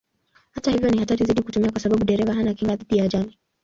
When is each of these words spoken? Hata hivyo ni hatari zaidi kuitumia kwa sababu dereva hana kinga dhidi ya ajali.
Hata 0.51 0.71
hivyo 0.71 0.89
ni 0.89 0.99
hatari 0.99 1.25
zaidi 1.25 1.41
kuitumia 1.41 1.71
kwa 1.71 1.79
sababu 1.79 2.05
dereva 2.05 2.33
hana 2.33 2.53
kinga 2.53 2.75
dhidi 2.75 2.97
ya 2.97 3.03
ajali. 3.05 3.37